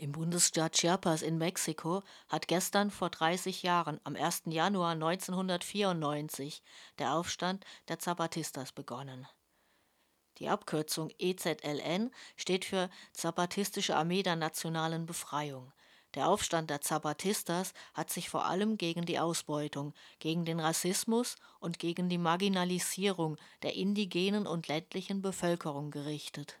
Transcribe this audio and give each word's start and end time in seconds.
Im 0.00 0.12
Bundesstaat 0.12 0.78
Chiapas 0.78 1.20
in 1.20 1.36
Mexiko 1.36 2.02
hat 2.30 2.48
gestern 2.48 2.90
vor 2.90 3.10
30 3.10 3.62
Jahren, 3.62 4.00
am 4.04 4.16
1. 4.16 4.44
Januar 4.46 4.92
1994, 4.92 6.62
der 6.98 7.12
Aufstand 7.12 7.66
der 7.88 7.98
Zapatistas 7.98 8.72
begonnen. 8.72 9.26
Die 10.38 10.48
Abkürzung 10.48 11.10
EZLN 11.18 12.10
steht 12.36 12.64
für 12.64 12.88
Zapatistische 13.12 13.94
Armee 13.94 14.22
der 14.22 14.36
Nationalen 14.36 15.04
Befreiung. 15.04 15.70
Der 16.14 16.28
Aufstand 16.28 16.70
der 16.70 16.80
Zapatistas 16.80 17.74
hat 17.92 18.08
sich 18.08 18.30
vor 18.30 18.46
allem 18.46 18.78
gegen 18.78 19.04
die 19.04 19.18
Ausbeutung, 19.18 19.92
gegen 20.18 20.46
den 20.46 20.60
Rassismus 20.60 21.36
und 21.58 21.78
gegen 21.78 22.08
die 22.08 22.16
Marginalisierung 22.16 23.36
der 23.60 23.74
indigenen 23.74 24.46
und 24.46 24.66
ländlichen 24.66 25.20
Bevölkerung 25.20 25.90
gerichtet. 25.90 26.58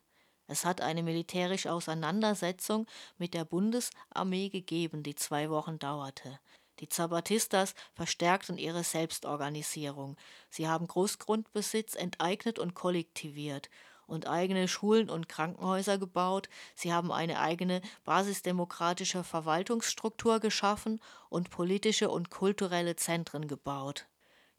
Es 0.50 0.64
hat 0.64 0.80
eine 0.80 1.04
militärische 1.04 1.72
Auseinandersetzung 1.72 2.88
mit 3.18 3.34
der 3.34 3.44
Bundesarmee 3.44 4.48
gegeben, 4.48 5.04
die 5.04 5.14
zwei 5.14 5.48
Wochen 5.48 5.78
dauerte. 5.78 6.40
Die 6.80 6.88
Zapatistas 6.88 7.76
verstärkten 7.94 8.58
ihre 8.58 8.82
Selbstorganisierung. 8.82 10.16
Sie 10.48 10.66
haben 10.66 10.88
Großgrundbesitz 10.88 11.94
enteignet 11.94 12.58
und 12.58 12.74
kollektiviert 12.74 13.70
und 14.08 14.26
eigene 14.26 14.66
Schulen 14.66 15.08
und 15.08 15.28
Krankenhäuser 15.28 15.98
gebaut. 15.98 16.48
Sie 16.74 16.92
haben 16.92 17.12
eine 17.12 17.38
eigene 17.38 17.80
basisdemokratische 18.02 19.22
Verwaltungsstruktur 19.22 20.40
geschaffen 20.40 21.00
und 21.28 21.50
politische 21.50 22.10
und 22.10 22.28
kulturelle 22.28 22.96
Zentren 22.96 23.46
gebaut. 23.46 24.09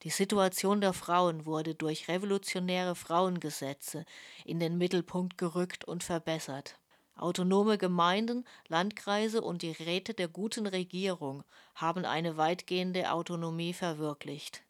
Die 0.04 0.10
Situation 0.10 0.82
der 0.82 0.94
Frauen 0.94 1.46
wurde 1.46 1.76
durch 1.76 2.08
revolutionäre 2.08 2.96
Frauengesetze 2.96 4.06
in 4.46 4.60
den 4.60 4.78
Mittelpunkt 4.78 5.38
gerückt 5.38 5.86
und 5.86 6.04
verbessert. 6.04 6.80
Autonome 7.16 7.78
Gemeinden, 7.78 8.46
Landkreise 8.68 9.44
und 9.44 9.62
die 9.62 9.72
Räte 9.72 10.16
der 10.16 10.28
guten 10.28 10.66
Regierung 10.66 11.44
haben 11.76 12.04
eine 12.04 12.36
weitgehende 12.36 13.12
Autonomie 13.12 13.74
verwirklicht. 13.74 14.64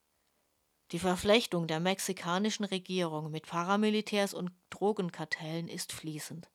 Die 0.92 1.00
Verflechtung 1.00 1.68
der 1.68 1.80
mexikanischen 1.80 2.66
Regierung 2.66 3.32
mit 3.32 3.48
Paramilitärs 3.48 4.34
und 4.34 4.52
Drogenkartellen 4.70 5.70
ist 5.70 5.94
fließend. 5.94 6.50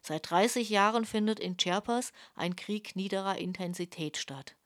Seit 0.00 0.30
30 0.30 0.70
Jahren 0.70 1.04
findet 1.04 1.38
in 1.38 1.58
Chiapas 1.58 2.14
ein 2.34 2.56
Krieg 2.56 2.96
niederer 2.96 3.36
Intensität 3.36 4.16
statt. 4.16 4.56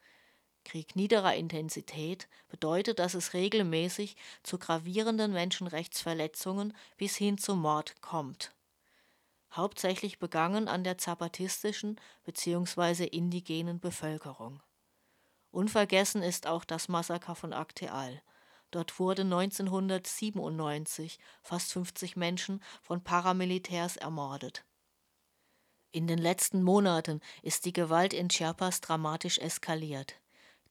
Krieg 0.67 0.97
niederer 0.97 1.37
Intensität 1.37 2.29
bedeutet, 2.49 2.99
dass 2.99 3.15
es 3.15 3.35
regelmäßig 3.35 4.17
zu 4.43 4.59
gravierenden 4.59 5.33
Menschenrechtsverletzungen 5.33 6.77
bis 6.97 7.17
hin 7.17 7.39
zum 7.39 7.61
Mord 7.61 8.03
kommt. 8.03 8.53
Hauptsächlich 9.53 10.19
begangen 10.19 10.67
an 10.67 10.83
der 10.83 10.99
zapatistischen 10.99 12.01
bzw. 12.25 13.05
indigenen 13.05 13.79
Bevölkerung. 13.79 14.61
Unvergessen 15.53 16.21
ist 16.23 16.49
auch 16.49 16.65
das 16.65 16.89
Massaker 16.89 17.37
von 17.37 17.53
Acteal. 17.53 18.21
Dort 18.73 18.99
wurden 18.99 19.33
1997 19.33 21.21
fast 21.43 21.73
50 21.75 22.17
Menschen 22.17 22.61
von 22.83 23.05
Paramilitärs 23.05 23.97
ermordet. 23.97 24.65
In 25.93 26.09
den 26.09 26.19
letzten 26.19 26.65
Monaten 26.65 27.21
ist 27.43 27.67
die 27.67 27.73
Gewalt 27.73 28.13
in 28.13 28.29
Chiapas 28.29 28.81
dramatisch 28.81 29.39
eskaliert. 29.39 30.17